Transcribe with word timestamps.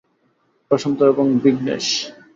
প্রশান্ত 0.71 0.99
এবং 1.03 1.25
বিঘ্নেশ। 1.43 1.85